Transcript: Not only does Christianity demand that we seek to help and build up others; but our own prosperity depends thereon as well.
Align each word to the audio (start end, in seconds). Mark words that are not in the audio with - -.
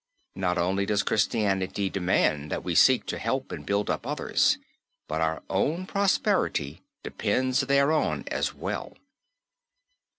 Not 0.33 0.57
only 0.57 0.87
does 0.87 1.03
Christianity 1.03 1.87
demand 1.87 2.51
that 2.51 2.63
we 2.63 2.73
seek 2.73 3.05
to 3.05 3.19
help 3.19 3.51
and 3.51 3.63
build 3.67 3.87
up 3.87 4.07
others; 4.07 4.57
but 5.07 5.21
our 5.21 5.43
own 5.47 5.85
prosperity 5.85 6.81
depends 7.03 7.59
thereon 7.59 8.23
as 8.31 8.51
well. 8.51 8.97